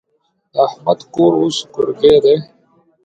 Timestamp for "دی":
2.23-2.35